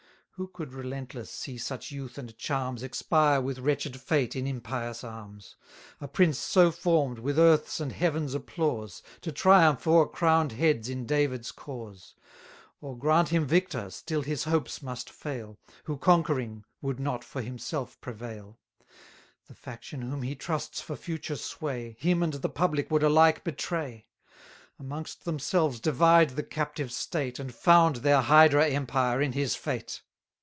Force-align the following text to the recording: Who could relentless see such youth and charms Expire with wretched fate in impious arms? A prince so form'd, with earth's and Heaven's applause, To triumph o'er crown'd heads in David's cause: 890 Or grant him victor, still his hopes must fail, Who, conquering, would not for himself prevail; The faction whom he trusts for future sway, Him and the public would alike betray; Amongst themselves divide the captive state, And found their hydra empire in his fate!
Who 0.35 0.47
could 0.47 0.73
relentless 0.73 1.29
see 1.29 1.59
such 1.59 1.91
youth 1.91 2.17
and 2.17 2.35
charms 2.35 2.81
Expire 2.81 3.39
with 3.39 3.59
wretched 3.59 4.01
fate 4.01 4.35
in 4.35 4.47
impious 4.47 5.03
arms? 5.03 5.55
A 5.99 6.07
prince 6.07 6.39
so 6.39 6.71
form'd, 6.71 7.19
with 7.19 7.37
earth's 7.37 7.79
and 7.79 7.91
Heaven's 7.91 8.33
applause, 8.33 9.03
To 9.21 9.31
triumph 9.31 9.85
o'er 9.85 10.07
crown'd 10.07 10.53
heads 10.53 10.89
in 10.89 11.05
David's 11.05 11.51
cause: 11.51 12.15
890 12.79 12.87
Or 12.87 12.97
grant 12.97 13.29
him 13.29 13.45
victor, 13.45 13.91
still 13.91 14.23
his 14.23 14.45
hopes 14.45 14.81
must 14.81 15.11
fail, 15.11 15.59
Who, 15.83 15.95
conquering, 15.97 16.63
would 16.81 16.99
not 16.99 17.23
for 17.23 17.43
himself 17.43 18.01
prevail; 18.01 18.57
The 19.45 19.53
faction 19.53 20.01
whom 20.01 20.23
he 20.23 20.33
trusts 20.33 20.81
for 20.81 20.95
future 20.95 21.35
sway, 21.35 21.97
Him 21.99 22.23
and 22.23 22.33
the 22.33 22.49
public 22.49 22.89
would 22.89 23.03
alike 23.03 23.43
betray; 23.43 24.07
Amongst 24.79 25.23
themselves 25.23 25.79
divide 25.79 26.31
the 26.31 26.41
captive 26.41 26.91
state, 26.91 27.37
And 27.37 27.53
found 27.53 27.97
their 27.97 28.21
hydra 28.21 28.67
empire 28.67 29.21
in 29.21 29.33
his 29.33 29.53
fate! 29.55 30.01